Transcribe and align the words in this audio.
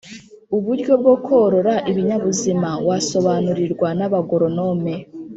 uburyo 0.57 0.93
bwo 1.01 1.15
korora 1.27 1.73
ibinyabuzima 1.89 2.69
wabusobanurirwa 2.87 3.87
naba 3.97 4.19
goronome 4.29 4.93